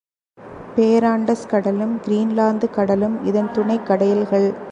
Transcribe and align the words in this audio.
Parents 0.75 1.47
கடலும், 1.47 1.99
Greenland 2.01 2.69
கட 2.69 2.95
லும் 2.95 3.25
இதன் 3.25 3.51
துணைக் 3.51 3.85
கடல்கள். 3.85 4.53